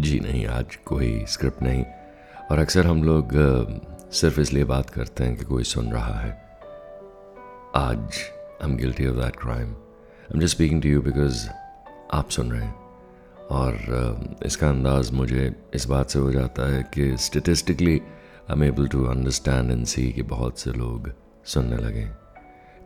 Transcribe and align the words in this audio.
जी 0.00 0.18
नहीं, 0.20 0.46
आज 0.46 0.76
कोई 0.86 1.24
स्क्रिप्ट 1.28 1.62
नहीं। 1.62 1.84
और 2.50 2.58
अक्सर 2.58 2.86
हम 2.86 3.02
लोग 3.04 3.32
सिर्फ़ 4.12 4.40
इसलिए 4.40 4.64
बात 4.64 4.90
करते 4.90 5.24
हैं 5.24 5.36
कि 5.36 5.44
कोई 5.44 5.64
सुन 5.64 5.90
रहा 5.92 6.14
है। 6.20 6.30
आज 7.76 7.98
I 7.98 8.68
am 8.68 8.76
guilty 8.76 9.06
of 9.06 9.16
that 9.16 9.36
crime 9.36 9.68
I 9.68 10.34
am 10.34 10.40
just 10.40 10.54
speaking 10.54 10.82
to 10.82 10.88
you 10.88 11.02
because 11.02 11.46
आप 12.12 12.30
सुन 12.30 12.52
रहे 12.52 12.62
हैं। 12.62 12.74
और 13.50 14.38
इसका 14.46 14.68
अंदाज़ 14.68 15.12
मुझे 15.12 15.52
इस 15.74 15.86
बात 15.86 16.10
से 16.10 16.18
हो 16.18 16.32
जाता 16.32 16.70
है 16.72 16.82
कि 16.94 17.16
statistically 17.18 17.96
I 17.96 18.52
am 18.52 18.64
able 18.64 18.88
to 18.88 19.04
understand 19.06 19.70
and 19.70 19.84
see 19.86 20.10
कि 20.12 20.22
बहुत 20.24 20.58
से 20.58 20.72
लोग 20.72 21.12
सुनने 21.46 21.76
लगे 21.76 22.08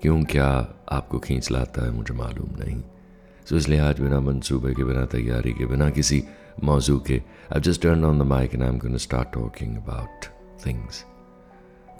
क्यों, 0.02 0.22
क्या 0.24 0.48
आपको 0.92 1.18
खींच 1.18 1.50
लाता 1.50 1.84
है 1.84 1.90
मुझे 1.90 2.14
मालूम 2.14 2.56
नहीं। 2.58 2.80
सो 2.80 3.54
so 3.54 3.60
इसलिए 3.60 3.78
आज 3.80 4.00
बिना 4.00 4.20
मंसूबे 4.20 4.74
के, 4.74 4.84
बिना 4.84 5.04
तैयारी 5.06 5.52
के, 5.52 5.66
बिना 5.66 5.90
किसी 5.90 6.22
के 6.62 7.22
I 7.52 7.60
just 7.60 7.82
turn 7.82 8.04
on 8.04 8.18
the 8.18 8.22
mic 8.22 8.54
and 8.54 8.62
I 8.62 8.68
am 8.68 8.78
going 8.78 8.96
start 8.96 9.32
talking 9.32 9.76
about 9.76 10.24
things 10.66 11.04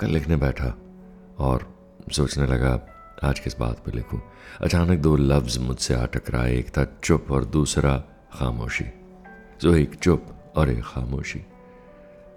कल 0.01 0.09
लिखने 0.09 0.37
बैठा 0.37 0.79
और 1.39 1.75
सोचने 2.13 2.47
लगा, 2.47 2.81
आज 3.25 3.39
किस 3.39 3.59
बात 3.59 3.79
पे 3.79 3.93
लिखूं? 3.93 4.19
अचानक 4.61 4.99
दो 4.99 5.17
लफ्ज़ 5.17 5.59
मुझसे 5.59 5.95
आ 5.95 6.07
टकराए 6.07 6.57
एक 6.57 6.69
था 6.69 6.99
चुप 7.05 7.31
और 7.31 7.45
दूसरा 7.45 8.05
खामोशी। 8.33 8.85
जो 9.61 9.77
एक 9.77 9.95
चुप 9.95 10.27
और 10.57 10.71
एक 10.71 10.85
खामोशी। 10.85 11.47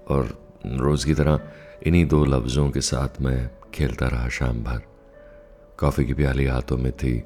और 0.10 0.52
रोज़ 0.66 1.06
की 1.06 1.14
तरह 1.14 1.40
इन्हीं 1.84 2.06
दो 2.06 2.26
लफ्ज़ों 2.26 2.70
के 2.70 2.82
साथ 2.82 3.22
मैं 3.22 3.50
खेलता 3.74 4.08
रहा 4.08 4.30
शाम 4.30 4.64
भर। 4.64 4.82
कॉफ़ी 5.80 6.06
की 6.06 6.14
प्याली 6.14 6.46
हाथों 6.46 6.78
में 6.78 6.92
थी, 6.92 7.24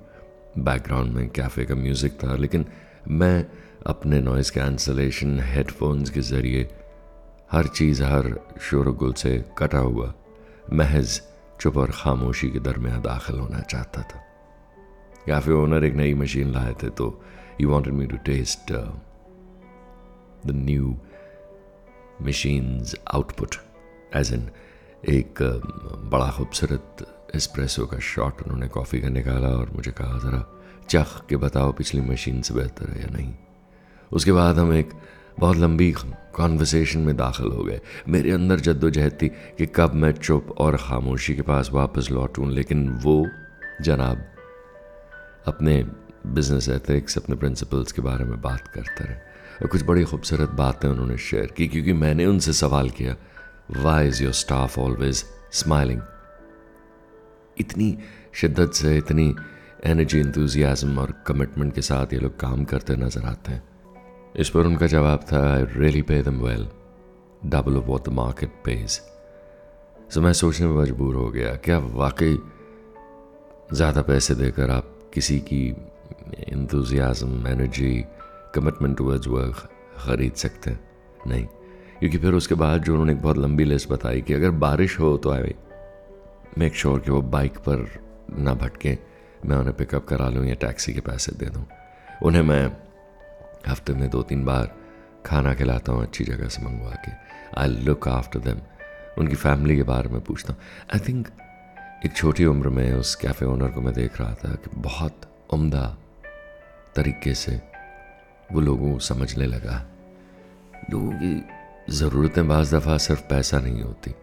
बैकग्राउंड 0.57 1.11
में 1.11 1.29
कैफ़े 1.29 1.65
का 1.65 1.75
म्यूज़िक 1.75 2.11
था, 2.23 2.35
लेकिन 2.35 2.65
मैं 3.07 3.45
अपने 3.85 4.21
नॉइज़ 4.21 4.51
कैंसलेशन 4.51 5.39
हेडफोन्स 5.39 6.09
के 6.09 6.21
ज़रिए 6.21 6.69
हर 7.51 7.67
चीज़ 7.67 8.03
हर 8.03 8.39
शोर 8.61 8.91
गुल 8.91 9.13
से 9.13 9.45
कटा 9.57 9.77
हुआ 9.77 10.13
महज 10.73 11.21
चुप 11.61 11.77
और 11.77 11.91
खामोशी 11.91 12.49
के 12.49 12.59
दरमियान 12.59 13.01
दाखिल 13.01 13.39
होना 13.39 13.59
चाहता 13.59 14.01
था। 14.01 14.23
कैफ़े 15.25 15.53
ओनर 15.53 15.83
एक 15.83 15.93
नई 15.93 16.13
मशीन 16.13 16.51
लाए 16.51 16.73
थे 16.83 16.89
तो 16.89 17.23
he 17.59 17.65
wanted 17.65 17.93
me 17.93 18.05
to 18.05 18.17
test 18.17 18.71
the 20.45 20.51
new 20.51 20.99
machine's 22.21 22.95
output 23.13 23.55
as 24.15 24.33
an 24.33 24.49
एक 25.09 25.33
uh, 25.33 25.67
बड़ा 26.11 26.31
खूबसूरत 26.31 27.07
एस्प्रेसो 27.35 27.85
का 27.85 27.99
शॉट 27.99 28.41
उन्होंने 28.41 28.67
कॉफ़ी 28.67 29.01
का 29.01 29.09
निकाला 29.09 29.47
और 29.47 29.69
मुझे 29.69 29.91
कहा 29.91 30.19
ज़रा 30.19 30.60
चख 30.91 31.21
के 31.29 31.37
बताओ 31.37 31.71
पिछली 31.71 32.01
मशीन 32.01 32.41
से 32.41 32.53
बेहतर 32.53 32.89
है 32.89 33.01
या 33.01 33.07
नहीं। 33.11 33.33
उसके 34.11 34.31
बाद 34.31 34.57
हम 34.59 34.73
एक 34.73 34.89
बहुत 35.39 35.57
लंबी 35.57 35.91
कॉन्वर्सेशन 36.35 36.99
में 36.99 37.15
दाखिल 37.17 37.47
हो 37.47 37.63
गए। 37.63 37.79
मेरे 38.07 38.31
अंदर 38.31 38.59
जद्दोजहद 38.59 39.17
थी 39.21 39.27
कि 39.27 39.65
कब 39.65 39.93
मैं 39.93 40.11
चुप 40.11 40.55
और 40.57 40.77
खामोशी 40.77 41.35
के 41.35 41.41
पास 41.41 41.69
वापस 41.71 42.09
लौटूं, 42.11 42.49
लेकिन 42.51 42.89
वो 42.89 43.27
जनाब 43.81 44.25
अपने 45.47 45.83
बिज़नेस 46.27 46.69
एथिक्स 46.69 47.17
अपने 47.17 47.35
प्रिंसिपल्स 47.35 47.91
के 47.91 48.01
बारे 48.01 48.25
में 48.25 48.41
बात 48.41 48.67
करते 48.67 49.03
रहे। 49.03 49.15
और 49.61 49.67
कुछ 49.67 49.83
बड़ी 49.83 50.03
खूबसूरत 50.03 50.49
बातें 50.49 50.87
उन्होंने 50.89 51.17
शेयर 51.17 51.45
की, 51.45 51.67
क्योंकि 51.67 51.93
मैंने 51.93 52.25
उनसे 52.25 52.53
सवाल 52.53 52.89
किया 52.89 53.15
why 53.77 54.07
is 54.07 54.23
your 54.23 54.33
staff 54.33 54.77
always 54.79 55.23
smiling 55.51 56.01
इतनी 57.59 57.97
शिद्दत 58.33 58.71
से, 58.73 58.97
इतनी 58.97 59.35
एनर्जी 59.81 60.19
इंतज़ियाज़म 60.19 60.97
और 60.99 61.13
कमिटमेंट 61.27 61.73
के 61.75 61.81
साथ 61.81 62.13
ये 62.13 62.19
लोग 62.19 62.39
काम 62.39 62.63
करते 62.63 62.95
नज़र 62.95 63.23
आते 63.25 63.51
हैं। 63.51 63.63
इस 64.35 64.49
पर 64.49 64.65
उनका 64.65 64.87
जवाब 64.87 65.25
था 65.31 65.39
I 65.53 65.63
really 65.69 66.01
pay 66.01 66.21
them 66.23 66.39
well 66.39 66.67
double 67.45 67.77
of 67.77 67.85
what 67.85 68.05
the 68.05 68.13
market 68.13 68.51
pays 68.65 68.99
so 70.09 70.21
मैं 70.21 70.33
सोचने 70.33 70.67
में 70.67 70.75
मजबूर 70.75 71.15
हो 71.15 71.29
गया, 71.31 71.55
क्या 71.55 71.77
वाकई 71.79 72.37
ज़्यादा 73.73 74.01
पैसे 74.01 74.35
देकर 74.35 74.69
आप 74.69 74.95
किसी 75.13 75.39
की 75.51 75.67
enthusiasm 75.67 77.47
energy 77.47 77.93
commitment 78.55 78.97
towards 78.97 79.27
work 79.27 79.67
ख़रीद 79.97 80.33
सकते 80.35 80.69
हैं? 80.71 80.79
नहीं, 81.27 81.45
क्योंकि 81.99 82.17
फिर 82.17 82.33
उसके 82.33 82.55
बाद 82.55 82.83
जो 82.83 82.91
उन्होंने 82.91 83.11
एक 83.13 83.21
बहुत 83.21 83.37
लंबी 83.37 83.63
लिस्ट 83.63 83.89
बताई 83.89 84.21
कि 84.21 84.33
अगर 84.33 84.51
बारिश 84.61 84.99
हो 84.99 85.15
तो 85.17 85.31
आई 85.31 85.55
मेक 86.57 86.75
श्योर 86.75 86.99
कि 86.99 87.11
वो 87.11 87.21
बाइक 87.21 87.57
पर 87.67 87.87
ना 88.37 88.53
भटके। 88.53 88.97
मैं 89.45 89.57
उन्हें 89.57 89.75
पिकअप 89.77 90.05
करा 90.05 90.27
लूँ 90.29 90.45
या 90.45 90.53
टैक्सी 90.53 90.93
के 90.93 91.01
पैसे 91.01 91.31
दे 91.31 91.45
दूँ। 91.45 91.65
उन्हें 92.23 92.41
मैं 92.41 92.65
हफ़्ते 93.67 93.93
में 93.93 94.09
दो 94.09 94.21
तीन 94.21 94.45
बार 94.45 94.75
खाना 95.25 95.53
खिलाता 95.53 95.91
हूँ, 95.91 96.01
अच्छी 96.03 96.23
जगह 96.23 96.47
से 96.47 96.61
मंगवा 96.63 96.95
के। 97.05 97.11
आई 97.61 97.67
लुक 97.67 98.07
आफ्टर 98.07 98.39
देम 98.39 98.61
उनकी 99.17 99.35
फैमिली 99.35 99.75
के 99.75 99.83
बारे 99.83 100.09
में 100.09 100.21
पूछता 100.21 100.53
हूँ। 100.53 100.61
आई 100.93 100.99
थिंक 101.07 101.27
एक 102.05 102.13
छोटी 102.13 102.45
उम्र 102.45 102.69
में 102.69 102.93
उस 102.93 103.15
कैफ़े 103.15 103.47
ओनर 103.47 103.67
को 103.67 103.81
मैं 103.81 103.93
देख 103.93 104.19
रहा 104.21 104.33
था 104.33 104.53
कि 104.55 104.69
बहुत 104.75 105.21
उम्दा 105.53 105.85
तरीके 106.95 107.33
से 107.33 107.61
वो 108.51 108.59
लोगों 108.59 108.93
को 108.93 108.99
समझने 108.99 109.45
लगा। 109.45 109.85
लोगों 110.91 111.11
की 111.11 111.93
ज़रूरतें 111.93 112.47
बज़ 112.47 112.75
दफ़ा 112.75 112.97
सिर्फ़ 112.97 113.21
पैसा 113.21 113.59
नहीं 113.59 113.81
होती। 113.81 114.13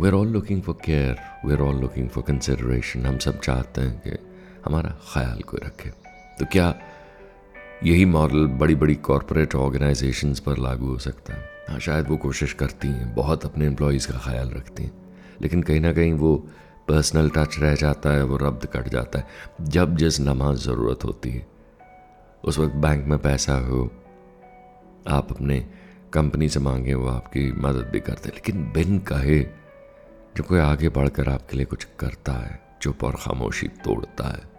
We 0.00 0.08
are 0.08 0.14
all 0.14 0.28
looking 0.28 0.62
for 0.62 0.74
care 0.84 1.16
we 1.46 1.52
are 1.52 1.60
all 1.60 1.76
looking 1.76 2.08
for 2.08 2.24
consideration 2.24 3.06
हम 3.06 3.18
सब 3.18 3.40
चाहते 3.40 3.80
हैं 3.80 4.00
कि 4.00 4.10
हमारा 4.64 4.90
ख्याल 5.14 5.40
कोई 5.40 5.60
रखे। 5.66 5.90
तो 6.38 6.46
क्या 6.52 6.74
यही 7.84 8.04
मॉडल 8.04 8.46
बड़ी 8.46 8.74
बड़ी 8.74 8.94
कॉरपोरेट 8.94 9.54
ऑर्गेनाइजेशंस 9.54 10.40
पर 10.40 10.58
लागू 10.58 10.86
हो 10.86 10.98
सकता 10.98 11.34
है? 11.34 11.48
हाँ 11.70 11.78
शायद 11.78 12.08
वो 12.08 12.16
कोशिश 12.16 12.52
करती 12.52 12.88
हैं, 12.88 13.14
बहुत 13.14 13.44
अपने 13.44 13.66
एम्प्लॉयज़ 13.66 14.12
का 14.12 14.18
ख्याल 14.18 14.50
रखती 14.50 14.82
हैं। 14.82 14.92
लेकिन 15.42 15.62
कहीं 15.62 15.80
ना 15.80 15.92
कहीं 15.92 16.12
वो 16.12 16.36
पर्सनल 16.88 17.30
टच 17.30 17.56
रह 17.58 17.74
जाता 17.74 18.10
है, 18.10 18.24
वो 18.24 18.36
रब्द 18.36 18.66
कट 18.66 18.88
जाता 18.88 19.18
है। 19.18 19.26
जब 19.60 19.96
जिस 19.96 20.20
लम्हा 20.20 20.54
ज़रूरत 20.54 21.04
होती 21.04 21.30
है, 21.30 21.46
उस 22.44 22.58
वक्त 22.58 22.74
बैंक 22.74 23.06
में 23.06 23.18
पैसा 23.18 23.54
हो, 23.54 23.92
आप 25.08 25.32
अपने 25.32 25.66
कंपनी 26.12 26.48
से 26.48 26.60
मांगे, 26.60 26.94
वो 26.94 27.08
आपकी 27.08 27.52
मदद 27.52 27.88
भी 27.92 28.00
करते 28.00 28.28
लेकिन 28.28 28.72
बिन 28.72 28.98
कहे 28.98 29.61
जो 30.36 30.44
कोई 30.44 30.58
आगे 30.60 30.88
बढ़कर 30.88 31.28
आपके 31.28 31.56
लिए 31.56 31.66
कुछ 31.66 31.86
करता 32.00 32.32
है 32.32 32.60
चुप 32.82 33.04
और 33.04 33.16
खामोशी 33.16 33.68
तोड़ता 33.84 34.28
है 34.28 34.50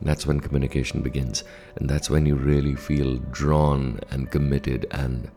That's 0.00 0.26
when 0.26 0.40
communication 0.40 1.02
begins, 1.02 1.42
and 1.76 1.90
that's 1.90 2.08
when 2.08 2.24
you 2.24 2.36
really 2.36 2.74
feel 2.76 3.16
drawn 3.32 3.98
and 4.10 4.30
committed 4.30 4.86
and 4.92 5.28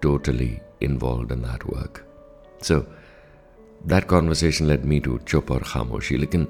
totally 0.00 0.60
involved 0.80 1.32
in 1.32 1.42
that 1.42 1.66
work. 1.66 2.04
So, 2.60 2.86
that 3.84 4.06
conversation 4.06 4.68
led 4.68 4.84
me 4.84 5.00
to 5.00 5.18
चुप 5.28 5.50
और 5.50 5.62
खामोशी 5.66 6.16
लेकिन 6.16 6.46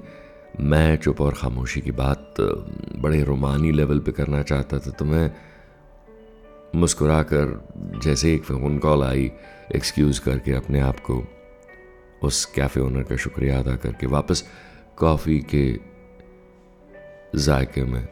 मैं 0.60 0.96
चुप 0.96 1.20
और 1.20 1.34
खामोशी 1.34 1.80
की 1.80 1.90
बात 1.90 2.34
बड़े 2.96 3.22
रोमानी 3.22 3.72
लेवल 3.72 3.98
पे 3.98 4.12
करना 4.12 4.42
चाहता 4.42 4.78
था 4.78 4.90
तो 4.90 5.04
मैं 5.04 5.30
मुस्कुराकर 6.74 8.00
जैसे 8.04 8.34
एक 8.34 8.44
फ़ोन 8.44 8.78
कॉल 8.78 9.02
आई 9.04 9.30
एक्सक्यूज़ 9.76 10.20
करके 10.20 10.52
अपने 10.52 10.80
आप 10.80 11.00
को 11.00 11.24
उस 12.22 12.44
कैफ़े 12.44 12.82
ओनर 12.82 13.02
का 13.02 13.16
शुक्रिया 13.16 13.58
अदा 13.58 13.76
करके 13.76 14.06
वापस 14.06 14.44
कॉफ़ी 14.96 15.46
के 15.54 15.78
जायके 17.38 17.84
में 17.84 18.08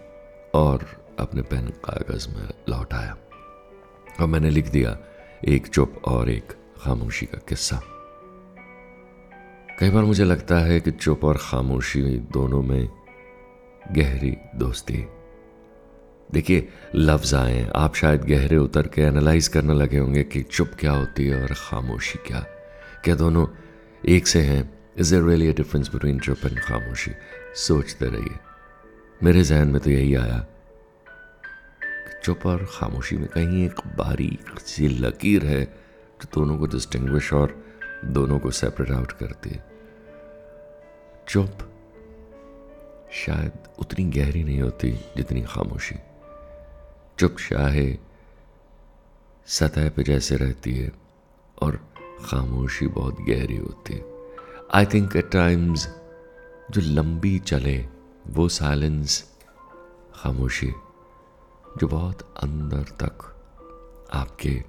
और 0.54 1.04
अपने 1.19 1.42
पेन 1.42 1.69
कागज़ 1.69 2.28
में 2.28 2.48
लौट 2.69 2.94
आया। 2.94 3.16
और 4.20 4.26
मैंने 4.26 4.50
लिख 4.50 4.69
दिया, 4.69 4.98
एक 5.44 5.66
चुप 5.66 6.03
और 6.04 6.31
एक 6.31 6.53
खामोशी 6.81 7.26
का 7.26 7.38
किस्सा। 7.48 7.81
कई 9.78 9.91
बार 9.91 10.04
मुझे 10.04 10.25
लगता 10.25 10.59
है 10.59 10.81
कि 10.81 10.91
चुप 10.91 11.25
और 11.25 11.38
खामोशी 11.41 12.03
दोनों 12.03 12.62
में 12.62 12.88
गहरी 13.92 14.36
दोस्ती 14.56 15.06
देखिए, 16.32 16.69
लफ्ज़ 16.94 17.36
आए 17.36 17.71
आप 17.77 17.95
शायद 17.95 18.24
गहरे 18.24 18.56
उतर 18.56 18.86
के 18.86 19.03
एनालाइज 19.03 19.48
करने 19.48 19.74
लगे 19.74 19.98
होंगे 19.98 20.24
कि 20.24 20.42
चुप 20.42 20.71
क्या 20.80 20.92
होती 20.92 21.27
है 21.27 21.42
और 21.42 21.54
खामोशी 21.56 22.18
क्या। 22.27 22.41
क्या 23.04 23.15
दोनों 23.15 23.47
एक 24.09 24.27
से 24.27 24.41
हैं 24.41 24.78
is 24.97 25.15
there 25.15 25.24
really 25.24 25.48
a 25.48 25.53
difference 25.53 25.89
between 25.89 26.18
चुप 26.18 26.39
एंड 26.45 26.60
खामोशी 26.60 27.10
सोचते 27.54 28.06
रहिए 28.06 28.39
मेरे 29.22 29.42
जहन 29.42 29.68
में 29.68 29.80
तो 29.83 29.91
यही 29.91 30.15
आया 30.15 30.47
चुप 32.24 32.47
और 32.47 32.68
खामोशी 32.72 33.16
में 33.16 33.28
कहीं 33.28 33.66
एक 33.66 33.80
बारीक 33.86 34.59
सी 34.59 34.89
लकीर 34.89 35.47
है 35.47 35.65
जो 35.65 36.28
दोनों 36.34 36.59
को 36.59 36.66
डिस्टिंग्विश 36.66 37.33
और 37.33 37.65
दोनों 38.04 38.39
को 38.39 38.51
सेपरेट 38.51 38.91
आउट 38.91 39.12
करती 39.12 39.51
है। 39.51 39.65
चुप 41.28 41.59
शायद 43.12 43.53
उतनी 43.78 44.04
गहरी 44.04 44.45
नहीं 44.45 44.60
होती 44.60 44.92
जितनी 44.92 45.42
खामोशी। 45.42 45.97
चुप 47.18 47.39
शाहे 47.39 47.98
सतह 49.47 49.89
पे 49.89 50.03
जैसे 50.03 50.36
रहती 50.36 50.74
है 50.74 50.92
और 51.62 51.93
खामोशी 52.24 52.86
बहुत 52.86 53.21
गहरी 53.21 53.56
होती 53.56 54.03
आई 54.74 54.86
थिंक 54.86 55.16
एट 55.16 55.30
टाइम्स 55.30 55.88
जो 56.71 56.80
लंबी 56.80 57.38
चले, 57.38 57.86
वो 58.28 58.48
साइलेंस 58.48 59.24
खामोशी, 60.15 60.72
जो 61.78 61.88
बहुत 61.88 62.34
अंदर 62.42 62.82
तक 62.82 63.34
आपके 64.12 64.65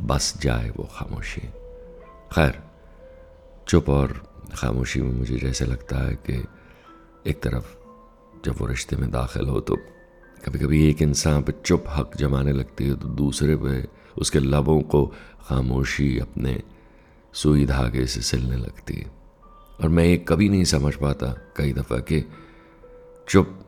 बस 0.00 0.38
जाए 0.40 0.70
वो 0.70 0.88
खामोशी। 0.92 1.40
खैर, 2.32 2.62
चुप 3.68 3.88
और 3.88 4.12
खामोशी 4.54 5.00
में 5.00 5.12
मुझे 5.12 5.38
जैसे 5.38 5.64
लगता 5.64 5.98
है 5.98 6.14
कि 6.14 6.44
एक 7.26 7.42
तरफ़ 7.42 7.76
जब 8.44 8.54
वो 8.58 8.66
रिश्ते 8.66 8.96
में 8.96 9.10
दाखिल 9.10 9.48
हो 9.48 9.60
तो 9.60 9.76
कभी 10.44 10.58
कभी 10.58 10.90
एक 10.90 11.02
इंसान 11.02 11.42
पे 11.42 11.52
चुप 11.52 11.84
हक 11.88 12.16
जमाने 12.16 12.52
लगती 12.52 12.88
है 12.88 12.96
तो 12.96 13.08
दूसरे 13.08 13.56
पे 13.56 13.99
उसके 14.20 14.38
लबों 14.38 14.80
को 14.80 15.06
खामोशी 15.40 16.18
अपने 16.18 16.62
सुई 17.32 17.66
धागे 17.66 18.06
से 18.06 18.20
सिलने 18.20 18.56
लगती 18.56 19.06
और 19.82 19.88
मैं 19.88 20.04
ये 20.04 20.16
कभी 20.16 20.48
नहीं 20.48 20.64
समझ 20.64 20.94
पाता 20.94 21.26
कई 21.56 21.72
दफ़ा 21.72 21.98
कि 21.98 22.24
चुप 23.28 23.64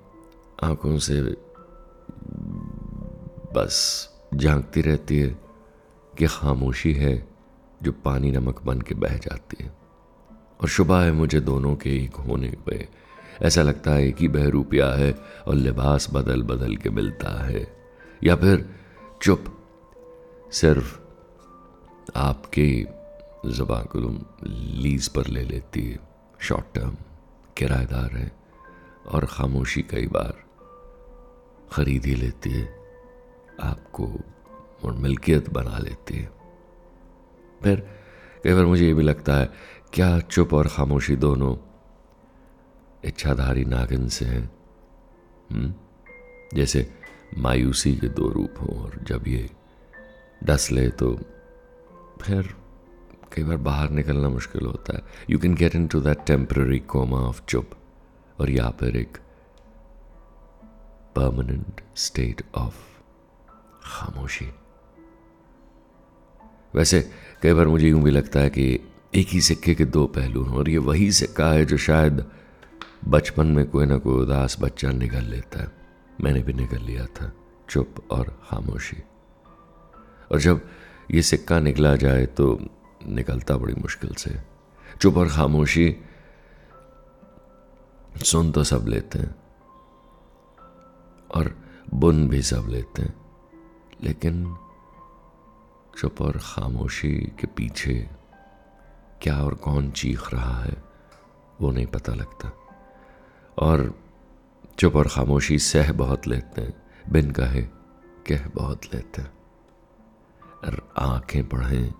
आँखों 0.65 0.99
से 0.99 1.23
बस 3.55 4.09
झांकती 4.35 4.81
रहती 4.81 5.19
है 5.19 5.29
कि 6.19 6.27
खामोशी 6.27 6.93
है 6.93 7.29
जो 7.83 7.93
पानी 7.93 8.31
नमक 8.31 8.63
बन 8.63 8.81
के 8.81 8.95
बह 8.95 9.17
जाती 9.17 9.65
है। 9.65 9.77
और 10.63 10.69
शुबा 10.69 11.03
है 11.03 11.13
मुझे 11.13 11.41
दोनों 11.41 11.77
के 11.77 12.05
एक 12.05 12.15
होने 12.15 12.57
पे। 12.67 12.89
ऐसा 13.43 13.63
लगता 13.63 13.91
है 13.91 14.13
कि 14.13 14.29
बहरूपिया 14.29 14.93
है 14.93 15.19
और 15.47 15.55
लिबास 15.55 16.09
बदल 16.13 16.43
बदल 16.43 16.77
के 16.77 16.91
मिलता 16.91 17.45
है। 17.45 17.77
या 18.25 18.37
फिर 18.37 18.71
चुप 19.23 19.62
सिर्फ़ 20.53 21.01
आपके 22.17 22.87
जबान 23.47 23.85
को 23.85 23.99
लीज 24.83 25.09
पर 25.09 25.27
ले 25.27 25.43
लेती 25.43 25.91
है। 25.91 25.99
शॉर्ट 26.41 26.65
टर्म 26.75 26.97
किराएदार 27.57 28.17
है 28.17 28.33
और 29.09 29.27
खामोशी 29.27 29.83
कई 29.83 30.07
बार 30.07 30.45
खरीद 31.73 32.05
ही 32.05 32.15
लेती 32.15 32.51
है। 32.51 32.79
आपको 33.63 34.21
और 34.85 34.93
मिल्कियत 34.93 35.51
बना 35.51 35.79
लेती 35.79 36.17
है। 36.17 36.33
फिर 37.63 37.81
कई 38.45 38.55
बार 38.55 38.65
मुझे 38.65 38.87
ये 38.87 38.95
भी 38.95 39.03
लगता 39.03 39.35
है, 39.35 39.53
क्या 39.93 40.21
चुप 40.21 40.55
और 40.55 40.69
खामोशी 40.69 41.17
दोनों 41.17 41.57
इच्छाधारी 43.05 43.65
नागिन 43.65 44.09
से 44.09 44.25
हैं? 44.25 44.51
हम्म? 45.51 45.75
जैसे 46.55 46.95
मायूसी 47.39 47.97
के 47.97 48.09
दो 48.09 48.29
रूप 48.29 48.55
हों 48.61 48.83
और 48.83 49.01
जब 49.03 49.29
ये 49.29 49.51
डस 50.43 50.71
ले 50.73 50.89
तो 50.91 51.15
फिर 52.23 52.55
कई 53.33 53.43
बार 53.43 53.57
बाहर 53.57 53.91
निकलना 53.91 54.29
मुश्किल 54.29 54.67
होता 54.67 54.97
है। 54.97 55.03
You 55.31 55.39
can 55.39 55.55
get 55.55 55.75
into 55.87 56.01
that 56.01 56.25
temporary 56.27 56.79
coma 56.79 57.19
of 57.19 57.43
चुप 57.49 57.71
और 58.41 58.51
या 58.51 58.71
फिर 58.71 58.97
एक 58.97 59.19
परमानेंट 61.17 61.81
स्टेट 61.97 62.43
ऑफ़ 62.55 62.75
खामोशी। 63.85 64.47
वैसे 66.75 67.01
कई 67.43 67.53
बार 67.53 67.67
मुझे 67.67 67.89
यूँ 67.89 68.03
भी 68.03 68.11
लगता 68.11 68.41
है 68.41 68.51
कि 68.51 68.65
एक 69.15 69.29
ही 69.29 69.41
सिक्के 69.41 69.75
के 69.75 69.85
दो 69.85 70.07
पहलू 70.07 70.45
हैं 70.45 70.57
और 70.57 70.69
ये 70.69 70.79
वही 70.79 71.11
सिक्का 71.13 71.49
है 71.49 71.65
जो 71.65 71.77
शायद 71.77 72.25
बचपन 73.09 73.47
में 73.47 73.67
कोई 73.71 73.87
ना 73.87 73.97
कोई 73.99 74.23
उदास 74.23 74.57
बच्चा 74.61 74.91
निकल 74.91 75.25
लेता 75.25 75.61
है। 75.61 75.71
मैंने 76.21 76.43
भी 76.43 76.53
निकल 76.53 76.83
लिया 76.83 77.07
था, 77.07 77.33
चुप 77.71 77.95
और 78.11 78.41
खामोशी। 78.51 79.03
और 80.33 80.41
जब 80.41 80.69
ये 81.11 81.23
सिक्का 81.23 81.59
निकला 81.59 81.97
जाए 81.97 82.27
तो 82.27 82.59
निकलता 83.07 83.57
बड़ी 83.57 83.75
मुश्किल 83.75 84.15
से। 84.15 84.41
चुप 85.01 85.17
और 85.17 85.29
खामोशी 85.29 85.97
सुन 88.25 88.53
तो 88.53 88.65
सब 88.65 88.85
लेते 88.89 89.19
हैं। 89.19 89.37
और 91.35 91.59
बुन 91.95 92.29
भी 92.29 92.43
सब 92.43 92.67
लेते 92.69 93.03
हैं। 93.03 93.15
लेकिन 94.03 94.57
चुप 95.99 96.23
और 96.23 96.41
खामोशी 96.43 97.15
के 97.15 97.47
पीछे 97.47 98.11
क्या 99.23 99.45
और 99.45 99.55
कौन 99.55 99.91
चीख 99.91 100.35
रहा 100.35 100.65
है, 100.65 100.85
वो 101.61 101.71
नहीं 101.71 101.87
पता 101.87 102.15
लगता। 102.15 102.53
और 103.59 103.99
चुप 104.79 104.97
और 104.97 105.09
खामोशी 105.09 105.59
सह 105.59 105.93
बहुत 105.93 106.27
लेते 106.27 106.61
हैं। 106.61 106.83
बिन 107.13 107.31
कहे, 107.31 107.63
कह 108.27 108.49
बहुत 108.49 108.95
लेते 108.95 109.23
हैं। 109.23 109.42
आँखें 110.65 111.49
पढ़ें 111.49 111.93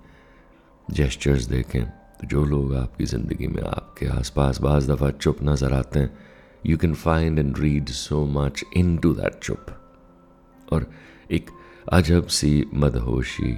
जेस्चर्स 0.89 1.45
देखें। 1.45 1.85
तो 1.85 2.27
जो 2.27 2.45
लोग 2.45 2.75
आपकी 2.77 3.05
ज़िंदगी 3.05 3.47
में 3.47 3.63
आपके 3.63 4.07
आसपास 4.09 4.61
बाज 4.61 4.91
दफ़ा 4.91 5.11
चुप 5.11 5.39
नज़र 5.43 5.73
आते 5.73 5.99
हैं 5.99 6.19
you 6.67 6.77
can 6.79 6.95
find 6.95 7.39
and 7.39 7.59
read 7.59 7.89
so 7.89 8.25
much 8.27 8.65
into 8.97 9.13
that 9.15 9.39
चुप। 9.39 9.67
और 10.73 10.91
एक 11.31 11.51
अजब 11.93 12.27
सी 12.27 12.71
मदहोशी, 12.75 13.53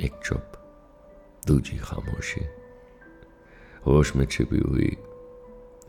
एक 0.00 0.20
चुप, 0.24 0.52
दूजी 1.46 1.78
खामोशी। 1.78 2.44
होश 3.86 4.14
में 4.16 4.26
छिपी 4.26 4.58
हुई 4.58 4.96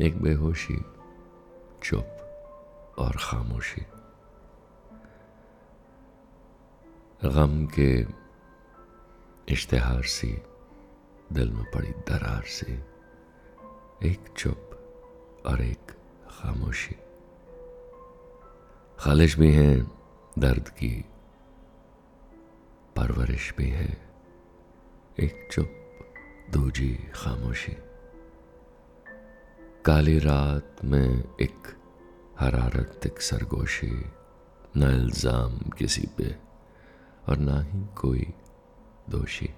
एक 0.02 0.22
बेहोशी, 0.22 0.78
चुप 1.84 2.95
और 3.00 3.18
खामोशी। 3.19 3.86
गम 7.25 7.66
के 7.80 8.06
इश्तेहार 9.54 10.04
सी, 10.04 10.42
दिल 11.33 11.51
में 11.51 11.63
पड़ी 11.63 11.89
दरार 11.89 12.44
से। 12.44 12.83
एक 14.04 14.25
चुप 14.38 14.69
और 15.45 15.62
एक 15.62 15.92
खामोशी। 16.30 16.95
खालिश 19.00 19.39
भी 19.39 19.51
है, 19.54 19.83
दर्द 20.39 20.69
की 20.69 21.06
परवरिश 22.95 23.54
भी 23.57 23.69
है। 23.69 24.12
एक 25.19 25.50
चुप, 25.51 25.71
दूजी 26.54 26.95
खामोशी। 27.16 27.77
काली 29.86 30.19
रात 30.19 30.75
में 30.83 31.24
एक 31.42 31.77
हरारत, 32.39 33.01
एक 33.06 33.21
सरगोशी, 33.21 34.06
न 34.77 34.83
इल्ज़ाम 34.83 35.60
किसी 35.60 36.07
पे। 36.18 36.49
और 37.30 37.38
ना 37.38 37.62
ही 37.62 37.86
कोई 37.96 38.34
दोषी। 39.10 39.50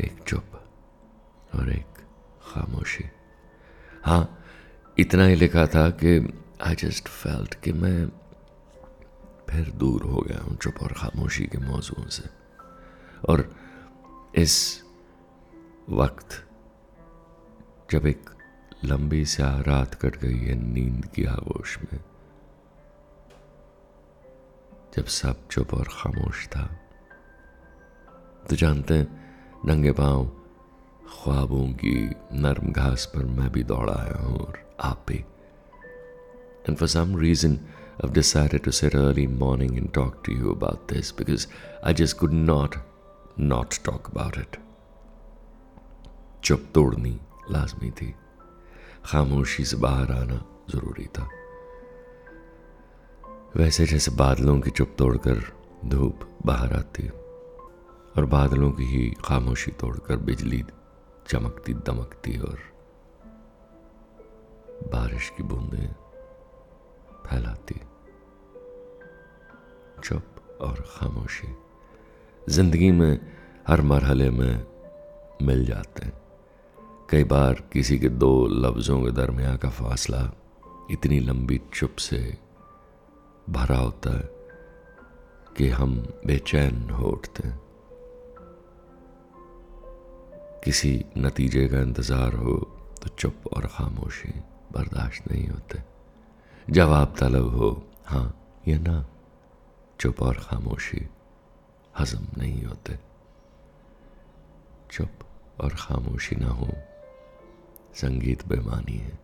एक 0.00 0.22
चुप 0.26 0.68
और 1.54 1.72
एक 1.72 1.98
खामोशी। 2.42 3.04
हाँ 4.04 4.44
इतना 4.98 5.24
ही 5.24 5.34
लिखा 5.34 5.66
था 5.66 5.90
कि 5.90 6.42
आई 6.62 6.74
जस्ट 6.74 7.08
फेल्ट 7.08 7.54
कि 7.54 7.72
मैं 7.72 8.08
फिर 9.50 9.70
दूर 9.70 10.02
हो 10.02 10.20
गया 10.20 10.38
हूँ 10.38 10.56
चुप 10.56 10.74
और 10.82 10.92
खामोशी 10.92 11.44
के 11.44 11.58
मौजूद 11.58 12.08
से। 12.08 12.22
और 13.28 13.56
इस 14.34 14.82
वक्त 15.90 16.46
जब 17.90 18.06
एक 18.06 18.30
लंबी 18.84 19.24
सा 19.24 19.60
रात 19.60 19.94
कट 19.94 20.16
गई 20.16 20.38
है 20.38 20.54
नींद 20.54 21.06
की 21.06 21.24
आगोश 21.24 21.78
में 21.78 22.00
जब 24.96 25.06
सब 25.12 25.46
चुप 25.50 25.74
और 25.74 25.88
खामोश 25.92 26.46
था 26.56 26.66
तो 28.50 28.56
जानते 28.56 28.94
हैं 28.94 29.62
नंगे 29.66 29.92
पाँव 29.92 30.24
ख्वाबों 31.08 31.66
की 31.82 31.96
नरम 32.42 32.72
घास 32.72 33.10
पर 33.14 33.24
मैं 33.38 33.50
भी 33.52 33.62
दौड़ा 33.64 33.92
आया 33.92 34.20
हूँ 34.22 34.38
और 34.38 34.58
आप 34.80 35.04
भी 35.08 35.24
And 36.68 36.78
for 36.78 36.88
some 36.88 37.14
reason, 37.14 37.52
I've 38.00 38.12
decided 38.12 38.64
to 38.64 38.72
sit 38.72 38.94
early 38.94 39.26
morning 39.26 39.76
and 39.78 39.92
talk 39.94 40.24
to 40.24 40.32
you 40.32 40.50
about 40.50 40.88
this 40.88 41.12
because 41.12 41.46
I 41.82 41.92
just 41.92 42.18
could 42.18 42.32
not 42.32 42.76
not 43.38 43.78
talk 43.84 44.10
about 44.12 44.36
it. 44.36 44.58
चुप 46.44 46.66
तोड़नी 46.74 47.18
लाजमी 47.50 47.90
थी 48.00 48.14
खामोशी 49.06 49.64
से 49.64 49.76
बाहर 49.76 50.12
आना 50.12 50.36
ज़रूरी 50.70 51.06
था 51.16 51.28
वैसे 53.56 53.86
जैसे 53.86 54.10
बादलों 54.10 54.60
की 54.60 54.70
चुप 54.70 54.94
तोड़कर 54.98 55.42
धूप 55.84 56.20
बाहर 56.46 56.72
आती 56.72 57.08
और 58.16 58.24
बादलों 58.24 58.70
की 58.70 58.84
ही 58.84 59.14
खामोशी 59.24 59.70
तोड़कर 59.70 60.16
बिजली 60.16 60.64
चमकती, 61.28 61.74
दमकती 61.74 62.38
और 62.38 62.58
बारिश 64.92 65.32
की 65.36 65.42
बूंदें 65.42 65.92
फैलाती 67.26 67.80
चुप 70.04 70.58
और 70.60 70.84
खामोशी 70.88 71.56
ज़िंदगी 72.48 72.90
में 72.90 73.20
हर 73.68 73.80
मरहले 73.80 74.30
में 74.30 74.66
मिल 75.42 75.66
जाते 75.66 76.04
हैं। 76.04 76.12
कई 77.10 77.24
बार 77.24 77.68
किसी 77.72 77.98
के 77.98 78.08
दो 78.08 78.46
लफ्ज़ों 78.46 79.02
के 79.02 79.10
दरमियान 79.10 79.56
का 79.56 79.70
फासला 79.70 80.32
इतनी 80.90 81.20
लंबी 81.20 81.60
चुप 81.74 81.96
से 81.96 82.45
भरा 83.50 83.76
होता 83.76 84.10
है 84.10 84.28
कि 85.56 85.68
हम 85.68 85.94
बेचैन 86.26 86.88
हो 86.90 87.08
उठते 87.08 87.48
हैं। 87.48 87.60
किसी 90.64 90.92
नतीजे 91.18 91.66
का 91.68 91.80
इंतज़ार 91.80 92.34
हो 92.34 92.54
तो 93.02 93.08
चुप 93.08 93.46
और 93.52 93.66
खामोशी 93.66 94.32
बर्दाश्त 94.72 95.30
नहीं 95.32 95.46
होते। 95.48 95.82
जवाब 96.68 97.14
तलब 97.18 97.48
हो 97.56 97.70
हाँ 98.06 98.28
या 98.68 98.78
ना, 98.78 99.04
चुप 100.00 100.22
और 100.22 100.38
खामोशी 100.40 101.06
हजम 101.94 102.26
नहीं 102.38 102.62
होते। 102.64 102.98
चुप 104.92 105.24
और 105.60 105.74
खामोशी 105.78 106.36
ना 106.36 106.48
हो, 106.50 106.68
संगीत 107.94 108.46
बेमानी 108.48 108.96
है। 108.96 109.18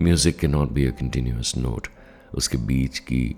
म्यूज़िक 0.00 0.38
के 0.38 0.46
not 0.46 0.70
be 0.70 0.86
a 0.86 0.90
continuous 0.90 1.56
note 1.56 1.88
उसके 2.34 2.58
बीच 2.58 2.98
की 2.98 3.36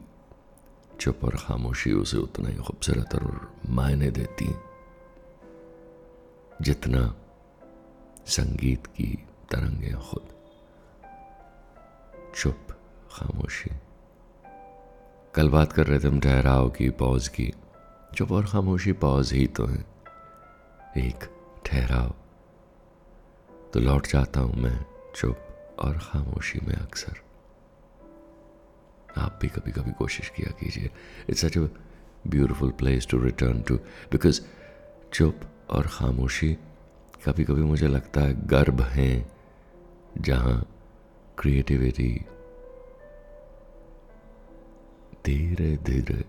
चुप 1.01 1.25
और 1.25 1.37
खामोशी 1.37 1.93
उसे 1.93 2.17
उतना 2.17 2.49
ही 2.49 2.57
खूबसूरत 2.57 3.15
और 3.15 3.55
मायने 3.69 4.11
देती, 4.11 4.55
जितना 6.63 7.15
संगीत 8.27 8.87
की 8.87 9.27
तरंगे 9.51 9.93
खुद। 9.93 10.29
चुप, 12.37 12.67
खामोशी। 13.11 13.71
कल 15.35 15.49
बात 15.49 15.73
कर 15.73 15.87
रहे 15.87 15.99
थे 15.99 16.09
हम 16.09 16.21
ठहराव 16.21 16.71
की, 16.71 16.91
पॉज 16.91 17.29
की। 17.29 17.53
चुप 18.17 18.33
और 18.33 18.47
खामोशी, 18.47 18.93
पॉज 18.93 19.33
ही 19.33 19.47
तो 19.47 19.67
है। 19.67 19.85
एक 20.97 21.31
ठहराव। 21.67 22.15
तो 23.75 23.81
लौट 23.81 24.07
जाता 24.07 24.41
हूँ 24.41 24.55
मैं 24.55 24.85
चुप 25.17 25.39
और 25.79 25.99
खामोशी 25.99 26.61
में 26.61 26.75
अक्सर। 26.75 27.24
आप 29.17 29.39
भी 29.43 29.49
कभी 29.49 29.73
कभी 29.73 29.93
कोशिश 29.93 30.29
किया 30.29 30.51
कीजिए। 30.51 30.91
It's 31.29 31.41
such 31.41 31.59
a 31.59 31.67
beautiful 32.29 32.71
place 32.71 33.07
to 33.07 33.19
return 33.23 33.63
to 33.63 33.77
because 34.13 34.41
चुप 35.13 35.41
और 35.71 35.87
खामोशी 35.87 36.53
कभी 37.25 37.45
कभी 37.45 37.63
मुझे 37.63 37.89
लगता 37.89 38.21
है 38.21 38.47
गर्भ 38.47 38.81
हैं 38.81 39.33
जहाँ 40.19 40.67
क्रिएटिविटी 41.39 42.25
धीरे 45.27 45.77
धीरे 45.77 46.25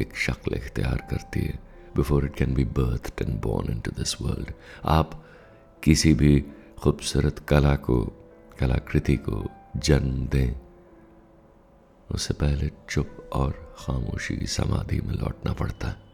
एक 0.00 0.16
शक्ल 0.16 0.54
इख्तियार 0.54 1.06
करती 1.10 1.40
है 1.40 1.58
before 1.96 2.24
it 2.24 2.34
can 2.34 2.54
be 2.54 2.64
birth 2.64 3.22
and 3.22 3.40
born 3.40 3.72
into 3.80 3.90
this 3.90 4.20
world 4.22 4.52
आप 4.84 5.24
किसी 5.82 6.14
भी 6.14 6.44
खूबसूरत 6.82 7.38
कला 7.38 7.74
को, 7.76 8.00
कलाकृति 8.58 9.16
को 9.16 9.46
जन्म 9.76 10.26
दें। 10.26 10.67
उससे 12.14 12.34
पहले 12.34 12.70
चुप 12.90 13.30
और 13.32 13.74
खामोशी 13.78 14.36
की 14.36 14.46
समाधि 14.46 15.00
में 15.00 15.14
लौटना 15.14 15.52
पड़ता 15.52 15.88
है 15.88 16.06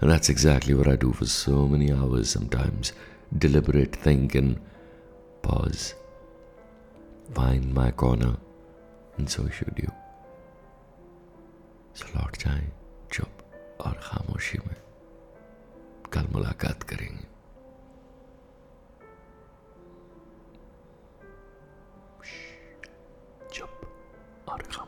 And 0.00 0.10
that's 0.12 0.28
exactly 0.28 0.74
what 0.74 0.86
I 0.86 0.94
do 0.94 1.12
for 1.12 1.26
so 1.26 1.66
many 1.66 1.92
hours 1.92 2.30
sometimes. 2.30 2.92
Deliberate 3.36 3.96
think 3.96 4.34
and 4.36 4.60
pause. 5.42 5.94
Find 7.34 7.74
my 7.74 7.90
corner, 7.90 8.36
and 9.16 9.28
so 9.28 9.48
should 9.48 9.76
you. 9.76 9.90
So 11.94 12.06
लौट 12.16 12.36
जाएँ 12.36 12.70
चुप 13.12 13.78
और 13.80 13.92
खामोशी 14.02 14.58
में 14.66 14.76
कल 16.12 16.28
मुलाकात 16.32 16.82
करेंगे 16.82 17.26
चुप 23.54 24.46
और 24.48 24.62
खामोशी 24.62 24.87